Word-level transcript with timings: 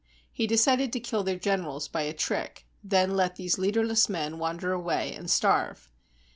He 0.31 0.47
decided 0.47 0.91
to 0.93 0.99
kill 0.99 1.21
their 1.21 1.37
generals 1.37 1.87
by 1.87 2.01
a 2.01 2.11
trick, 2.13 2.65
and 2.81 2.89
then 2.89 3.15
let 3.15 3.35
these 3.35 3.59
leaderless 3.59 4.09
men 4.09 4.39
wander 4.39 4.71
away 4.73 5.13
and 5.13 5.29
starve. 5.29 5.91